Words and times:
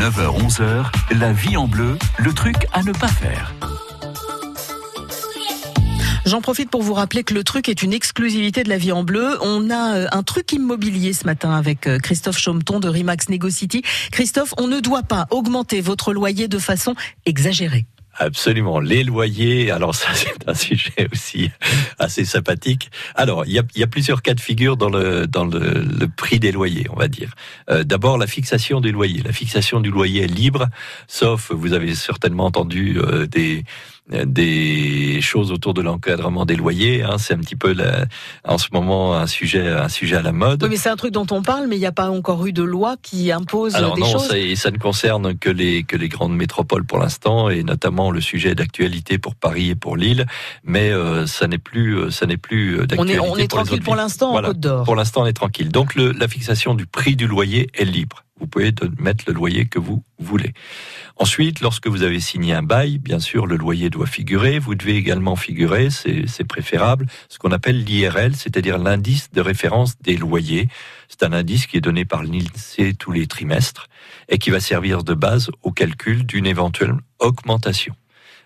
9h-11h, 0.00 0.86
la 1.18 1.30
vie 1.34 1.58
en 1.58 1.68
bleu, 1.68 1.98
le 2.16 2.32
truc 2.32 2.56
à 2.72 2.82
ne 2.82 2.90
pas 2.90 3.06
faire. 3.06 3.54
J'en 6.24 6.40
profite 6.40 6.70
pour 6.70 6.82
vous 6.82 6.94
rappeler 6.94 7.22
que 7.22 7.34
le 7.34 7.44
truc 7.44 7.68
est 7.68 7.82
une 7.82 7.92
exclusivité 7.92 8.62
de 8.62 8.70
la 8.70 8.78
vie 8.78 8.92
en 8.92 9.04
bleu. 9.04 9.36
On 9.42 9.68
a 9.68 9.96
euh, 9.96 10.06
un 10.10 10.22
truc 10.22 10.54
immobilier 10.54 11.12
ce 11.12 11.26
matin 11.26 11.50
avec 11.50 11.86
euh, 11.86 11.98
Christophe 11.98 12.38
Chaumeton 12.38 12.80
de 12.80 12.88
Remax 12.88 13.28
Negocity. 13.28 13.82
Christophe, 14.10 14.54
on 14.56 14.68
ne 14.68 14.80
doit 14.80 15.02
pas 15.02 15.26
augmenter 15.30 15.82
votre 15.82 16.14
loyer 16.14 16.48
de 16.48 16.58
façon 16.58 16.94
exagérée. 17.26 17.84
Absolument. 18.18 18.80
Les 18.80 19.04
loyers, 19.04 19.70
alors 19.70 19.94
ça 19.94 20.08
c'est 20.14 20.48
un 20.48 20.54
sujet 20.54 21.08
aussi 21.12 21.50
assez 21.98 22.24
sympathique. 22.24 22.90
Alors 23.14 23.46
il 23.46 23.52
y 23.52 23.58
a, 23.58 23.62
y 23.76 23.82
a 23.82 23.86
plusieurs 23.86 24.22
cas 24.22 24.34
de 24.34 24.40
figure 24.40 24.76
dans 24.76 24.90
le 24.90 25.26
dans 25.26 25.44
le, 25.44 25.58
le 25.82 26.08
prix 26.08 26.38
des 26.38 26.52
loyers, 26.52 26.86
on 26.90 26.96
va 26.96 27.08
dire. 27.08 27.34
Euh, 27.70 27.84
D'abord 27.84 28.18
la 28.18 28.26
fixation 28.26 28.80
des 28.80 28.92
loyers. 28.92 29.22
La 29.22 29.32
fixation 29.32 29.80
du 29.80 29.90
loyer 29.90 30.24
est 30.24 30.26
libre, 30.26 30.68
sauf 31.06 31.52
vous 31.52 31.72
avez 31.72 31.94
certainement 31.94 32.46
entendu 32.46 32.98
euh, 32.98 33.26
des 33.26 33.64
des 34.08 35.20
choses 35.20 35.52
autour 35.52 35.74
de 35.74 35.82
l'encadrement 35.82 36.44
des 36.44 36.56
loyers. 36.56 37.02
Hein, 37.02 37.16
c'est 37.18 37.34
un 37.34 37.38
petit 37.38 37.56
peu 37.56 37.72
la, 37.72 38.06
en 38.44 38.58
ce 38.58 38.68
moment 38.72 39.14
un 39.14 39.26
sujet, 39.26 39.68
un 39.68 39.88
sujet 39.88 40.16
à 40.16 40.22
la 40.22 40.32
mode. 40.32 40.62
Oui, 40.62 40.68
mais 40.70 40.76
c'est 40.76 40.88
un 40.88 40.96
truc 40.96 41.12
dont 41.12 41.26
on 41.30 41.42
parle, 41.42 41.66
mais 41.68 41.76
il 41.76 41.80
n'y 41.80 41.86
a 41.86 41.92
pas 41.92 42.10
encore 42.10 42.44
eu 42.46 42.52
de 42.52 42.62
loi 42.62 42.96
qui 43.02 43.30
impose 43.32 43.74
Alors 43.76 43.94
des 43.94 44.00
non, 44.02 44.06
choses. 44.12 44.28
ça, 44.28 44.34
ça 44.56 44.70
ne 44.70 44.78
concerne 44.78 45.36
que 45.38 45.50
les 45.50 45.84
que 45.84 45.96
les 45.96 46.08
grandes 46.08 46.34
métropoles 46.36 46.84
pour 46.84 46.98
l'instant, 46.98 47.50
et 47.50 47.62
notamment 47.62 48.10
le 48.10 48.20
sujet 48.20 48.54
d'actualité 48.54 49.18
pour 49.18 49.34
Paris 49.34 49.70
et 49.70 49.74
pour 49.74 49.96
Lille. 49.96 50.26
Mais 50.64 50.90
euh, 50.90 51.26
ça 51.26 51.46
n'est 51.46 51.58
plus, 51.58 51.96
euh, 51.96 52.10
ça 52.10 52.26
n'est 52.26 52.36
plus 52.36 52.74
euh, 52.78 52.82
On 52.82 52.86
d'actualité. 52.86 53.14
est, 53.14 53.20
on 53.20 53.36
est 53.36 53.48
pour 53.48 53.58
tranquille 53.64 53.82
pour 53.82 53.96
l'instant 53.96 54.32
Voilà. 54.32 54.48
en 54.48 54.50
Côte 54.52 54.60
d'Or. 54.60 54.84
Pour 54.84 54.96
l'instant, 54.96 55.22
on 55.22 55.26
est 55.26 55.32
tranquille. 55.32 55.68
Donc 55.70 55.94
le, 55.94 56.12
la 56.12 56.28
fixation 56.28 56.74
du 56.74 56.86
prix 56.86 57.16
du 57.16 57.26
loyer 57.26 57.68
est 57.74 57.84
libre. 57.84 58.24
Vous 58.40 58.46
pouvez 58.46 58.74
mettre 58.98 59.24
le 59.26 59.34
loyer 59.34 59.66
que 59.66 59.78
vous 59.78 60.02
voulez. 60.18 60.52
Ensuite, 61.16 61.60
lorsque 61.60 61.86
vous 61.86 62.02
avez 62.02 62.20
signé 62.20 62.54
un 62.54 62.62
bail, 62.62 62.98
bien 62.98 63.20
sûr, 63.20 63.46
le 63.46 63.56
loyer 63.56 63.90
doit 63.90 64.06
figurer. 64.06 64.58
Vous 64.58 64.74
devez 64.74 64.96
également 64.96 65.36
figurer, 65.36 65.90
c'est 65.90 66.24
c'est 66.26 66.44
préférable, 66.44 67.06
ce 67.28 67.38
qu'on 67.38 67.52
appelle 67.52 67.84
l'IRL, 67.84 68.34
c'est-à-dire 68.34 68.78
l'indice 68.78 69.30
de 69.30 69.40
référence 69.40 70.00
des 70.00 70.16
loyers. 70.16 70.68
C'est 71.08 71.22
un 71.22 71.32
indice 71.32 71.66
qui 71.66 71.76
est 71.76 71.82
donné 71.82 72.04
par 72.04 72.22
l'INSEE 72.22 72.94
tous 72.94 73.12
les 73.12 73.26
trimestres 73.26 73.88
et 74.28 74.38
qui 74.38 74.50
va 74.50 74.60
servir 74.60 75.04
de 75.04 75.14
base 75.14 75.50
au 75.62 75.72
calcul 75.72 76.24
d'une 76.24 76.46
éventuelle 76.46 76.94
augmentation. 77.18 77.94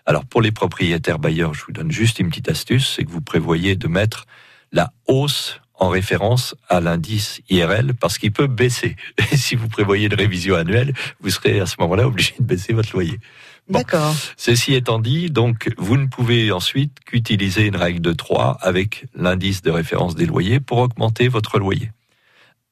Alors 0.05 0.25
pour 0.25 0.41
les 0.41 0.51
propriétaires 0.51 1.19
bailleurs, 1.19 1.53
je 1.53 1.63
vous 1.65 1.71
donne 1.71 1.91
juste 1.91 2.19
une 2.19 2.29
petite 2.29 2.49
astuce, 2.49 2.93
c'est 2.95 3.03
que 3.05 3.11
vous 3.11 3.21
prévoyez 3.21 3.75
de 3.75 3.87
mettre 3.87 4.25
la 4.71 4.91
hausse 5.07 5.61
en 5.77 5.89
référence 5.89 6.55
à 6.69 6.79
l'indice 6.79 7.41
IRL 7.49 7.93
parce 7.93 8.17
qu'il 8.17 8.31
peut 8.31 8.47
baisser. 8.47 8.95
Et 9.31 9.37
si 9.37 9.55
vous 9.55 9.67
prévoyez 9.67 10.07
une 10.07 10.13
révision 10.13 10.55
annuelle, 10.55 10.93
vous 11.19 11.29
serez 11.29 11.59
à 11.59 11.65
ce 11.65 11.75
moment-là 11.79 12.07
obligé 12.07 12.33
de 12.39 12.43
baisser 12.43 12.73
votre 12.73 12.93
loyer. 12.93 13.19
Bon. 13.67 13.79
D'accord. 13.79 14.13
Ceci 14.37 14.75
étant 14.75 14.99
dit, 14.99 15.31
donc 15.31 15.73
vous 15.77 15.97
ne 15.97 16.05
pouvez 16.05 16.51
ensuite 16.51 16.99
qu'utiliser 17.05 17.65
une 17.65 17.75
règle 17.75 17.99
de 17.99 18.13
3 18.13 18.57
avec 18.61 19.05
l'indice 19.15 19.63
de 19.63 19.71
référence 19.71 20.15
des 20.15 20.27
loyers 20.27 20.59
pour 20.59 20.77
augmenter 20.77 21.27
votre 21.27 21.57
loyer. 21.57 21.91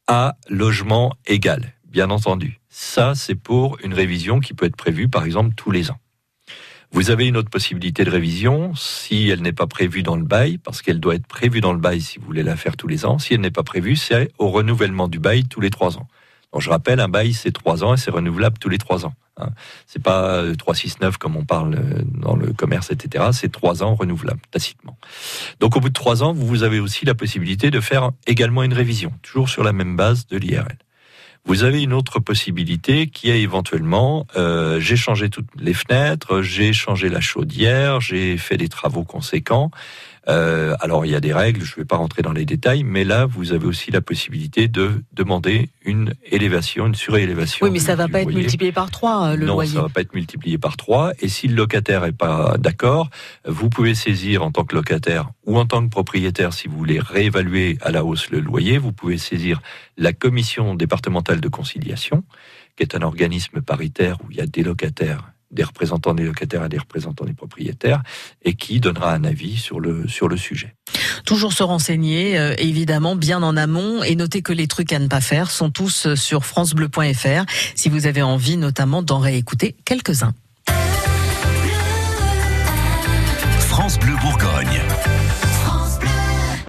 À 0.07 0.35
logement 0.49 1.13
égal, 1.25 1.73
bien 1.85 2.11
entendu. 2.11 2.59
Ça, 2.69 3.15
c'est 3.15 3.35
pour 3.35 3.77
une 3.83 3.93
révision 3.93 4.39
qui 4.39 4.53
peut 4.53 4.65
être 4.65 4.75
prévue, 4.75 5.07
par 5.07 5.25
exemple, 5.25 5.55
tous 5.55 5.71
les 5.71 5.89
ans. 5.89 5.99
Vous 6.93 7.09
avez 7.09 7.25
une 7.27 7.37
autre 7.37 7.49
possibilité 7.49 8.05
de 8.05 8.11
révision 8.11 8.75
si 8.75 9.27
elle 9.29 9.41
n'est 9.41 9.51
pas 9.51 9.65
prévue 9.65 10.03
dans 10.03 10.15
le 10.15 10.23
bail, 10.23 10.59
parce 10.59 10.83
qu'elle 10.83 10.99
doit 10.99 11.15
être 11.15 11.25
prévue 11.25 11.59
dans 11.59 11.73
le 11.73 11.79
bail 11.79 12.01
si 12.01 12.19
vous 12.19 12.25
voulez 12.27 12.43
la 12.43 12.55
faire 12.55 12.77
tous 12.77 12.87
les 12.87 13.03
ans. 13.03 13.17
Si 13.17 13.33
elle 13.33 13.41
n'est 13.41 13.49
pas 13.49 13.63
prévue, 13.63 13.95
c'est 13.95 14.31
au 14.37 14.49
renouvellement 14.49 15.07
du 15.07 15.17
bail 15.17 15.45
tous 15.45 15.59
les 15.59 15.71
trois 15.71 15.97
ans. 15.97 16.07
Donc 16.53 16.61
je 16.61 16.69
rappelle, 16.69 16.99
un 16.99 17.07
bail 17.07 17.33
c'est 17.33 17.51
trois 17.51 17.83
ans 17.83 17.95
et 17.95 17.97
c'est 17.97 18.11
renouvelable 18.11 18.59
tous 18.59 18.69
les 18.69 18.77
trois 18.77 19.07
ans. 19.07 19.13
hein. 19.37 19.49
C'est 19.87 20.03
pas 20.03 20.35
euh, 20.35 20.53
369 20.53 21.17
comme 21.17 21.35
on 21.35 21.45
parle 21.45 21.73
euh, 21.73 22.03
dans 22.05 22.35
le 22.35 22.53
commerce, 22.53 22.91
etc. 22.91 23.25
C'est 23.31 23.51
trois 23.51 23.81
ans 23.81 23.95
renouvelables, 23.95 24.41
tacitement. 24.51 24.95
Donc 25.59 25.75
au 25.75 25.79
bout 25.79 25.89
de 25.89 25.93
trois 25.95 26.21
ans, 26.21 26.31
vous 26.31 26.61
avez 26.61 26.79
aussi 26.79 27.07
la 27.07 27.15
possibilité 27.15 27.71
de 27.71 27.79
faire 27.79 28.11
également 28.27 28.61
une 28.61 28.73
révision, 28.73 29.11
toujours 29.23 29.49
sur 29.49 29.63
la 29.63 29.73
même 29.73 29.95
base 29.95 30.27
de 30.27 30.37
l'IRL. 30.37 30.77
Vous 31.45 31.63
avez 31.63 31.83
une 31.83 31.91
autre 31.91 32.19
possibilité 32.19 33.07
qui 33.07 33.29
est 33.29 33.41
éventuellement, 33.41 34.25
euh, 34.37 34.79
j'ai 34.79 34.95
changé 34.95 35.29
toutes 35.29 35.49
les 35.59 35.73
fenêtres, 35.73 36.41
j'ai 36.41 36.71
changé 36.71 37.09
la 37.09 37.19
chaudière, 37.19 37.99
j'ai 37.99 38.37
fait 38.37 38.55
des 38.55 38.69
travaux 38.69 39.03
conséquents. 39.03 39.69
Euh, 40.29 40.75
alors 40.79 41.05
il 41.05 41.11
y 41.11 41.15
a 41.15 41.19
des 41.19 41.33
règles, 41.33 41.63
je 41.63 41.73
ne 41.73 41.77
vais 41.77 41.85
pas 41.85 41.97
rentrer 41.97 42.21
dans 42.21 42.31
les 42.31 42.45
détails, 42.45 42.83
mais 42.83 43.03
là 43.03 43.25
vous 43.25 43.51
avez 43.51 43.65
aussi 43.65 43.91
la 43.91 43.99
possibilité 44.01 44.67
de 44.67 45.03
demander 45.11 45.69
une 45.83 46.13
élévation, 46.25 46.87
une 46.87 46.95
surélévation. 46.95 47.65
Oui, 47.65 47.71
mais 47.71 47.79
ça 47.79 47.95
va 47.95 48.05
du 48.05 48.11
pas 48.13 48.21
être 48.21 48.33
multiplié 48.33 48.71
par 48.71 48.89
3, 48.89 49.35
le 49.35 49.45
non, 49.45 49.53
loyer. 49.53 49.73
ça 49.73 49.81
va 49.81 49.89
pas 49.89 50.01
être 50.01 50.13
multiplié 50.13 50.57
par 50.57 50.77
3. 50.77 51.13
Et 51.19 51.27
si 51.27 51.47
le 51.47 51.55
locataire 51.55 52.05
est 52.05 52.13
pas 52.13 52.55
d'accord, 52.57 53.09
vous 53.45 53.69
pouvez 53.69 53.95
saisir 53.95 54.43
en 54.43 54.51
tant 54.51 54.63
que 54.63 54.75
locataire 54.75 55.29
ou 55.45 55.57
en 55.57 55.65
tant 55.65 55.83
que 55.83 55.89
propriétaire, 55.89 56.53
si 56.53 56.69
vous 56.69 56.77
voulez 56.77 56.99
réévaluer 56.99 57.77
à 57.81 57.91
la 57.91 58.05
hausse 58.05 58.29
le 58.29 58.39
loyer, 58.39 58.77
vous 58.77 58.93
pouvez 58.93 59.17
saisir 59.17 59.61
la 59.97 60.13
commission 60.13 60.75
départementale 60.75 61.41
de 61.41 61.49
conciliation, 61.49 62.23
qui 62.77 62.83
est 62.83 62.95
un 62.95 63.01
organisme 63.01 63.61
paritaire 63.61 64.17
où 64.23 64.31
il 64.31 64.37
y 64.37 64.41
a 64.41 64.47
des 64.47 64.63
locataires 64.63 65.32
des 65.53 65.63
représentants 65.63 66.13
des 66.13 66.23
locataires 66.23 66.65
et 66.65 66.69
des 66.69 66.77
représentants 66.77 67.25
des 67.25 67.33
propriétaires, 67.33 68.01
et 68.43 68.53
qui 68.55 68.79
donnera 68.79 69.13
un 69.13 69.23
avis 69.23 69.57
sur 69.57 69.79
le, 69.79 70.07
sur 70.07 70.27
le 70.27 70.37
sujet. 70.37 70.75
Toujours 71.25 71.53
se 71.53 71.63
renseigner, 71.63 72.37
euh, 72.37 72.55
évidemment, 72.57 73.15
bien 73.15 73.41
en 73.43 73.55
amont, 73.55 74.03
et 74.03 74.15
noter 74.15 74.41
que 74.41 74.53
les 74.53 74.67
trucs 74.67 74.91
à 74.93 74.99
ne 74.99 75.07
pas 75.07 75.21
faire 75.21 75.51
sont 75.51 75.69
tous 75.69 76.13
sur 76.15 76.45
francebleu.fr, 76.45 77.45
si 77.75 77.89
vous 77.89 78.07
avez 78.07 78.21
envie 78.21 78.57
notamment 78.57 79.01
d'en 79.01 79.19
réécouter 79.19 79.75
quelques-uns. 79.85 80.33